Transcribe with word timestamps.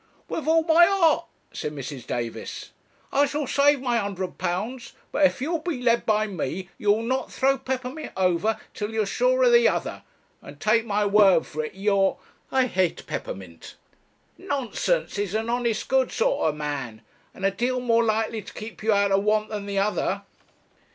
'With 0.27 0.47
all 0.47 0.63
my 0.63 0.87
heart,' 0.87 1.25
said 1.53 1.73
Mrs. 1.73 2.07
Davis; 2.07 2.71
'I 3.13 3.27
shall 3.27 3.45
save 3.45 3.81
my 3.81 3.97
hundred 3.97 4.39
pounds: 4.39 4.93
but 5.11 5.27
if 5.27 5.43
you'll 5.43 5.59
be 5.59 5.79
led 5.79 6.07
by 6.07 6.25
me 6.25 6.69
you'll 6.79 7.03
not 7.03 7.31
throw 7.31 7.55
Peppermint 7.55 8.11
over 8.17 8.59
till 8.73 8.95
you're 8.95 9.05
sure 9.05 9.43
of 9.43 9.53
the 9.53 9.67
other; 9.67 10.01
and, 10.41 10.59
take 10.59 10.87
my 10.87 11.05
word 11.05 11.45
for 11.45 11.63
it, 11.63 11.75
you're' 11.75 12.17
'I 12.51 12.65
hate 12.65 13.05
Peppermint.' 13.05 13.75
'Nonsense; 14.39 15.17
he's 15.17 15.35
an 15.35 15.51
honest 15.51 15.87
good 15.87 16.11
sort 16.11 16.49
of 16.49 16.55
man, 16.55 17.03
and 17.35 17.45
a 17.45 17.51
deal 17.51 17.79
more 17.79 18.03
likely 18.03 18.41
to 18.41 18.53
keep 18.53 18.81
you 18.81 18.91
out 18.93 19.11
of 19.11 19.23
want 19.23 19.49
than 19.49 19.67
the 19.67 19.77
other.' 19.77 20.23